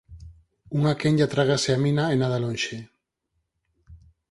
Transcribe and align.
Unha 0.77 0.97
quenlla 1.01 1.31
trágase 1.33 1.69
a 1.73 1.81
mina 1.85 2.03
e 2.13 2.15
nada 2.21 2.41
lonxe. 2.43 2.77